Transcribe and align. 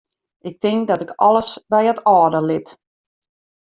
Ik 0.39 0.59
tink 0.59 0.87
dat 0.87 1.01
ik 1.05 1.09
alles 1.25 1.51
by 1.71 1.81
it 1.91 2.03
âlde 2.15 2.41
lit. 2.49 2.67